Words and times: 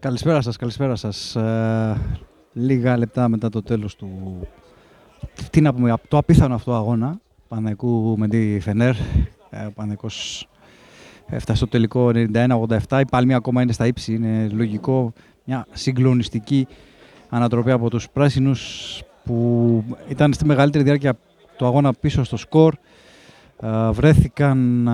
Καλησπέρα 0.00 0.40
σας, 0.40 0.56
καλησπέρα 0.56 0.96
σας. 0.96 1.36
Ε, 1.36 2.00
λίγα 2.52 2.96
λεπτά 2.96 3.28
μετά 3.28 3.48
το 3.48 3.62
τέλος 3.62 3.96
του... 3.96 4.08
Τι 5.50 5.60
να 5.60 5.74
πούμε, 5.74 5.94
το 6.08 6.18
απίθανο 6.18 6.54
αυτό 6.54 6.74
αγώνα, 6.74 7.20
Παναϊκού 7.48 8.14
με 8.18 8.28
τη 8.28 8.60
Φενέρ. 8.60 8.94
Ε, 9.50 9.64
ο 9.66 9.72
Παναϊκός 9.74 10.48
έφτασε 11.26 11.56
στο 11.58 11.68
τελικό 11.68 12.10
91-87. 12.88 13.00
Η 13.00 13.04
Παλμή 13.10 13.34
ακόμα 13.34 13.62
είναι 13.62 13.72
στα 13.72 13.86
ύψη, 13.86 14.14
είναι 14.14 14.48
λογικό. 14.52 15.12
Μια 15.44 15.66
συγκλονιστική 15.72 16.66
ανατροπή 17.28 17.70
από 17.70 17.90
τους 17.90 18.10
πράσινους 18.10 19.02
που 19.24 19.84
ήταν 20.08 20.32
στη 20.32 20.44
μεγαλύτερη 20.44 20.84
διάρκεια 20.84 21.18
του 21.56 21.66
αγώνα 21.66 21.92
πίσω 21.92 22.24
στο 22.24 22.36
σκορ. 22.36 22.74
Ε, 23.60 23.90
βρέθηκαν 23.90 24.88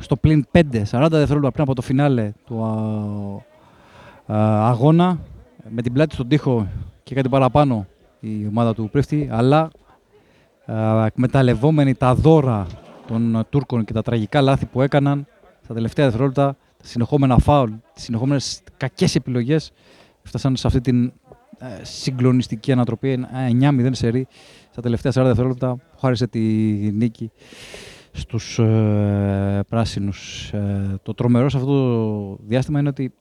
στο 0.00 0.16
πλήν 0.16 0.46
5, 0.52 0.58
40 0.58 1.06
δευτερόλεπτα 1.10 1.50
πριν 1.50 1.62
από 1.62 1.74
το 1.74 1.82
φινάλε 1.82 2.32
του 2.46 2.64
αγώνα 4.26 5.18
με 5.68 5.82
την 5.82 5.92
πλάτη 5.92 6.14
στον 6.14 6.28
τοίχο 6.28 6.68
και 7.02 7.14
κάτι 7.14 7.28
παραπάνω 7.28 7.86
η 8.20 8.46
ομάδα 8.48 8.74
του 8.74 8.88
Πρίφτη, 8.92 9.28
αλλά 9.32 9.70
εκμεταλλευόμενοι 11.06 11.94
τα 11.94 12.14
δώρα 12.14 12.66
των 13.06 13.46
Τούρκων 13.50 13.84
και 13.84 13.92
τα 13.92 14.02
τραγικά 14.02 14.40
λάθη 14.40 14.66
που 14.66 14.82
έκαναν 14.82 15.26
στα 15.64 15.74
τελευταία 15.74 16.04
δευτερόλεπτα, 16.04 16.56
τα 16.78 16.86
συνεχόμενα 16.86 17.38
φάουλ, 17.38 17.70
τις 17.94 18.02
συνεχόμενες 18.02 18.60
κακές 18.76 19.14
επιλογές, 19.14 19.72
φτάσαν 20.22 20.56
σε 20.56 20.66
αυτή 20.66 20.80
την 20.80 21.12
ε, 21.58 21.66
συγκλονιστική 21.82 22.72
ανατροπή 22.72 23.26
9-0 23.60 23.88
σερί 23.90 24.26
στα 24.70 24.82
τελευταία 24.82 25.12
40 25.12 25.24
δευτερόλεπτα 25.26 25.74
που 25.74 25.98
χάρισε 26.00 26.26
τη 26.26 26.40
νίκη 26.92 27.30
στους 28.12 28.58
ε, 28.58 29.64
πράσινους. 29.68 30.50
Ε, 30.52 30.98
το 31.02 31.14
τρομερός 31.14 31.52
σε 31.52 31.58
αυτό 31.58 31.70
το 31.70 32.38
διάστημα 32.46 32.78
είναι 32.78 32.88
ότι 32.88 33.12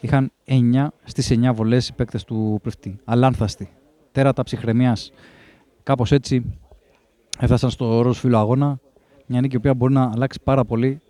είχαν 0.00 0.32
9 0.46 0.86
στις 1.04 1.30
9 1.30 1.54
βολές 1.54 1.88
οι 1.88 1.92
παίκτες 1.94 2.24
του 2.24 2.58
Πριφτή. 2.62 2.98
Αλάνθαστοι. 3.04 3.68
Τέρατα 4.12 4.42
ψυχραιμίας. 4.42 5.12
Κάπως 5.82 6.12
έτσι 6.12 6.58
έφτασαν 7.38 7.70
στο 7.70 7.96
όρος 7.96 8.18
φίλο 8.18 8.38
αγώνα. 8.38 8.78
Μια 9.26 9.40
νίκη 9.40 9.54
η 9.54 9.58
οποία 9.58 9.74
μπορεί 9.74 9.92
να 9.92 10.10
αλλάξει 10.14 10.40
πάρα 10.44 10.64
πολύ 10.64 11.00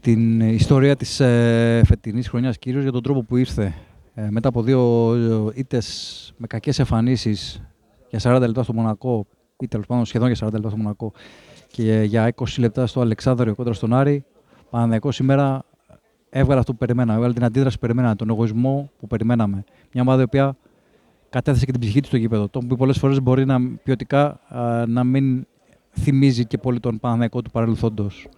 την 0.00 0.40
ιστορία 0.40 0.96
της 0.96 1.20
ε, 1.20 1.82
φετινής 1.84 2.28
χρονιάς, 2.28 2.58
κυρίως 2.58 2.82
για 2.82 2.92
τον 2.92 3.02
τρόπο 3.02 3.22
που 3.22 3.36
ήρθε. 3.36 3.74
Ε, 4.14 4.28
μετά 4.30 4.48
από 4.48 4.62
δύο 4.62 5.52
ήττες 5.54 6.34
με 6.36 6.46
κακές 6.46 6.78
εμφανίσεις 6.78 7.62
για 8.10 8.36
40 8.36 8.40
λεπτά 8.40 8.62
στο 8.62 8.72
Μονακό, 8.72 9.26
ή 9.62 9.68
τέλος 9.68 9.86
πάντων 9.86 10.04
σχεδόν 10.04 10.30
για 10.32 10.48
40 10.48 10.52
λεπτά 10.52 10.68
στο 10.68 10.76
Μονακό, 10.76 11.12
και 11.66 12.02
για 12.02 12.34
20 12.34 12.44
λεπτά 12.58 12.86
στο 12.86 13.00
Αλεξάνδριο 13.00 13.54
κόντρα 13.54 13.72
στον 13.72 13.94
Άρη, 13.94 14.24
Παναδιακό 14.70 15.12
σήμερα 15.12 15.64
έβγαλε 16.30 16.60
αυτό 16.60 16.72
που 16.72 16.78
περιμέναμε. 16.78 17.14
Έβγαλε 17.14 17.34
την 17.34 17.44
αντίδραση 17.44 17.74
που 17.74 17.80
περιμέναμε, 17.80 18.14
τον 18.14 18.28
εγωισμό 18.28 18.90
που 18.98 19.06
περιμέναμε. 19.06 19.64
Μια 19.92 20.02
ομάδα 20.02 20.20
η 20.20 20.24
οποία 20.24 20.56
κατέθεσε 21.30 21.64
και 21.64 21.72
την 21.72 21.80
ψυχή 21.80 21.98
της 21.98 22.08
στο 22.08 22.16
γήπεδο. 22.16 22.48
Το 22.48 22.58
που 22.58 22.76
πολλές 22.76 22.98
φορές 22.98 23.22
μπορεί 23.22 23.44
να, 23.44 23.60
ποιοτικά 23.82 24.40
να 24.86 25.04
μην 25.04 25.46
θυμίζει 25.92 26.44
και 26.46 26.58
πολύ 26.58 26.80
τον 26.80 27.00
Παναδιακό 27.00 27.42
του 27.42 27.50
παρελθόντος. 27.50 28.28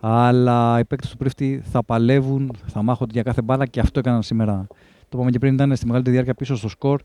Αλλά 0.00 0.78
οι 0.78 0.84
παίκτες 0.84 1.10
του 1.10 1.16
Πρίφτη 1.16 1.62
θα 1.64 1.84
παλεύουν, 1.84 2.52
θα 2.66 2.82
μάχονται 2.82 3.12
για 3.12 3.22
κάθε 3.22 3.42
μπάλα 3.42 3.66
και 3.66 3.80
αυτό 3.80 3.98
έκαναν 3.98 4.22
σήμερα. 4.22 4.66
Το 5.08 5.08
είπαμε 5.12 5.30
και 5.30 5.38
πριν, 5.38 5.54
ήταν 5.54 5.76
στη 5.76 5.86
μεγαλύτερη 5.86 6.14
διάρκεια 6.14 6.34
πίσω 6.34 6.56
στο 6.56 6.68
σκορ 6.68 7.00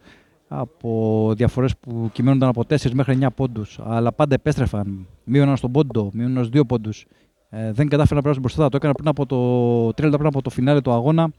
από 0.48 1.32
διαφορές 1.36 1.78
που 1.78 2.10
κυμαίνονταν 2.14 2.50
από 2.50 2.64
4 2.70 2.92
μέχρι 2.92 3.18
9 3.22 3.28
πόντους. 3.36 3.80
Αλλά 3.84 4.12
πάντα 4.12 4.36
επέστρεφαν. 4.36 5.08
Μείωναν 5.24 5.58
στον 5.58 5.72
πόντο, 5.72 6.10
μείωναν 6.14 6.44
στους 6.44 6.62
2 6.62 6.66
πόντους. 6.68 7.06
Ε, 7.50 7.72
δεν 7.72 7.88
κατάφεραν 7.88 8.16
να 8.16 8.22
περάσουν 8.22 8.42
μπροστά. 8.42 8.70
Το 8.70 8.78
έκανα 8.78 8.94
πριν 8.94 9.08
από 9.08 9.26
το 9.26 9.88
3 9.88 10.04
λεπτά 10.04 10.18
πριν 10.18 10.28
από 10.28 10.42
το 10.42 10.50
φινάλε 10.50 10.82
του 10.82 10.92
αγώνα. 10.92 11.30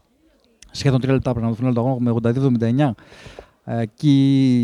Σχεδόν 0.71 0.99
3 0.99 1.07
λεπτά 1.07 1.33
πριν 1.33 1.45
από 1.45 1.55
το 1.55 1.57
φινάλε 1.57 1.73
του 1.73 1.79
αγώνα 1.79 1.99
με 1.99 2.93
82-79. 3.65 3.73
Ε, 3.73 3.79
εκεί 3.81 4.61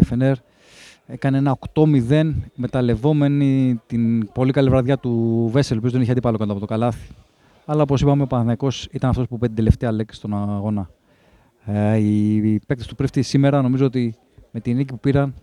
η 0.00 0.02
FNR 0.10 0.32
έκανε 1.06 1.38
ένα 1.38 1.58
8-0 1.74 2.32
μεταλλευόμενη 2.54 3.80
την 3.86 4.32
πολύ 4.32 4.52
καλή 4.52 4.68
βραδιά 4.68 4.98
του 4.98 5.48
Βέσελ, 5.52 5.80
που 5.80 5.90
δεν 5.90 6.00
είχε 6.00 6.10
αντίπαλο 6.10 6.38
κοντά 6.38 6.50
από 6.50 6.60
το 6.60 6.66
καλάθι. 6.66 7.08
Αλλά 7.64 7.82
όπως 7.82 8.00
είπαμε, 8.00 8.22
ο 8.22 8.26
Παναθυναϊκό 8.26 8.68
ήταν 8.90 9.10
αυτός 9.10 9.26
που 9.26 9.38
πέτει 9.38 9.54
την 9.54 9.64
τελευταία 9.64 9.92
λέξη 9.92 10.16
στον 10.16 10.34
αγώνα. 10.34 10.90
Ε, 11.64 11.96
οι 11.96 12.60
παίκτες 12.66 12.86
του 12.86 12.94
Πρίφτη 12.94 13.22
σήμερα 13.22 13.62
νομίζω 13.62 13.84
ότι 13.84 14.14
με 14.50 14.60
την 14.60 14.76
νίκη 14.76 14.92
που 14.92 15.00
πήραν 15.00 15.34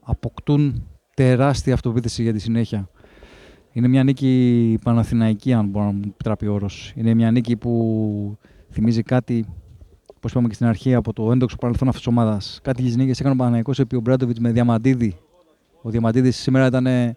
αποκτούν 0.00 0.88
τεράστια 1.14 1.74
αυτοπεποίθηση 1.74 2.22
για 2.22 2.32
τη 2.32 2.38
συνέχεια. 2.38 2.88
Είναι 3.72 3.88
μια 3.88 4.04
νίκη 4.04 4.78
παναθηναϊκή, 4.84 5.52
αν 5.52 5.66
μπορώ 5.66 5.84
να 5.84 5.92
μου 5.92 6.00
επιτράπει 6.04 6.46
ο 6.46 6.52
όρος. 6.52 6.92
Είναι 6.96 7.14
μια 7.14 7.30
νίκη 7.30 7.56
που 7.56 8.38
θυμίζει 8.70 9.02
κάτι, 9.02 9.46
όπως 10.16 10.30
είπαμε 10.30 10.48
και 10.48 10.54
στην 10.54 10.66
αρχή, 10.66 10.94
από 10.94 11.12
το 11.12 11.32
έντοξο 11.32 11.56
παρελθόν 11.56 11.88
αυτής 11.88 12.02
της 12.04 12.12
ομάδας. 12.12 12.60
Κάτι 12.62 12.82
τις 12.82 12.96
νίκες 12.96 13.20
έκανε 13.20 13.34
ο 13.34 13.36
Παναθηναϊκός 13.36 13.78
επί 13.78 13.96
ο 13.96 14.00
Μπράντοβιτς 14.00 14.38
με 14.38 14.52
Διαμαντίδη. 14.52 15.16
Ο 15.82 15.90
Διαμαντίδης 15.90 16.36
σήμερα 16.36 16.66
ήταν 16.66 17.16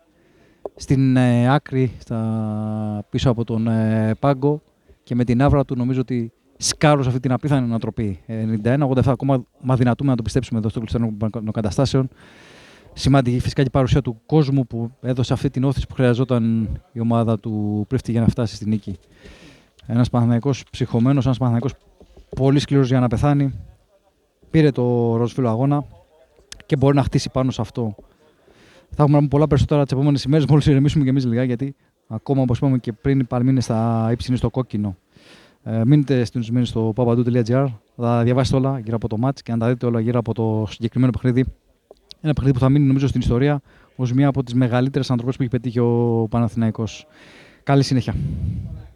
στην 0.76 1.18
ε, 1.18 1.54
άκρη, 1.54 1.92
στα, 2.00 3.06
πίσω 3.10 3.30
από 3.30 3.44
τον 3.44 3.68
ε, 3.68 4.16
πάγκο 4.20 4.62
και 5.04 5.16
με 5.16 5.24
την 5.24 5.42
άβρα 5.42 5.66
του 5.66 5.76
νομίζω 5.76 6.00
ότι 6.00 6.32
σκάρου 6.58 7.02
αυτή 7.02 7.20
την 7.20 7.32
απίθανη 7.32 7.64
ανατροπή. 7.66 8.20
91-87 8.64 9.02
ακόμα 9.06 9.46
μα 9.62 9.76
δυνατούμε 9.76 10.10
να 10.10 10.16
το 10.16 10.22
πιστέψουμε 10.22 10.60
εδώ 10.60 10.70
στο 10.70 10.80
κλειστό 10.80 11.14
των 11.32 11.52
καταστάσεων. 11.52 12.10
Σημαντική 12.94 13.40
φυσικά 13.40 13.62
και 13.62 13.68
η 13.68 13.72
παρουσία 13.72 14.02
του 14.02 14.22
κόσμου 14.26 14.68
που 14.68 14.92
έδωσε 15.02 15.34
αυτή 15.34 15.50
την 15.50 15.64
όθηση 15.64 15.88
που 15.88 15.94
χρειαζόταν 15.94 16.70
η 16.92 17.00
ομάδα 17.00 17.40
του 17.40 17.86
Πρίφτη 17.88 18.12
για 18.12 18.22
να 18.22 18.28
φτάσει 18.28 18.56
στη 18.56 18.70
νίκη. 18.70 18.98
Ένας 19.86 20.10
Παναθυναϊκό 20.10 20.52
ψυχωμένος, 20.72 21.26
ένας 21.26 21.38
Παναθυναϊκό 21.38 21.78
πολύ 22.36 22.60
σκληρός 22.60 22.88
για 22.88 23.00
να 23.00 23.08
πεθάνει. 23.08 23.54
Πήρε 24.50 24.72
το 24.72 25.16
ροζφύλλο 25.16 25.50
αγώνα 25.50 25.84
και 26.66 26.76
μπορεί 26.76 26.96
να 26.96 27.04
χτίσει 27.04 27.30
πάνω 27.30 27.52
σε 27.52 27.62
αυτό. 27.62 27.96
Θα 28.96 29.04
έχουμε 29.04 29.28
πολλά 29.28 29.48
περισσότερα 29.48 29.84
τις 29.84 29.92
επόμενες 29.92 30.24
ημέρες 30.24 30.46
μόλις 30.46 30.66
ηρεμήσουμε 30.66 31.04
και 31.04 31.10
εμείς 31.10 31.26
λιγά 31.26 31.44
γιατί 31.44 31.76
ακόμα 32.08 32.42
όπως 32.42 32.58
είπαμε 32.58 32.78
και 32.78 32.94
πριν 32.94 33.20
η 33.20 33.24
Παλμή 33.24 33.50
είναι 33.50 33.62
στα 33.62 34.10
ύψη, 34.12 34.36
στο 34.36 34.50
κόκκινο. 34.50 34.98
Ε, 35.64 35.82
μείνετε 35.86 36.24
συντονισμένοι 36.24 36.66
στο 36.66 36.94
papadou.gr. 36.96 37.66
Θα 37.96 38.24
διαβάσετε 38.24 38.58
όλα 38.58 38.80
γύρω 38.80 38.96
από 38.96 39.08
το 39.08 39.18
match 39.24 39.42
και 39.44 39.52
να 39.52 39.58
τα 39.58 39.68
δείτε 39.68 39.86
όλα 39.86 40.00
γύρω 40.00 40.20
από 40.20 40.34
το 40.34 40.66
συγκεκριμένο 40.70 41.12
παιχνίδι. 41.12 41.46
Ένα 42.22 42.34
παιχνίδι 42.34 42.54
που 42.54 42.64
θα 42.64 42.70
μείνει 42.70 42.86
νομίζω 42.86 43.08
στην 43.08 43.22
ιστορία 43.22 43.62
ως 43.96 44.14
μία 44.14 44.28
από 44.28 44.44
τις 44.44 44.54
μεγαλύτερες 44.54 45.12
ανθρωπέ 45.12 45.32
που 45.32 45.42
έχει 45.42 45.50
πετύχει 45.50 45.80
ο 45.80 46.28
Παναθηναϊκός. 46.30 47.08
Καλή 47.64 47.84
συνέχεια. 47.84 48.16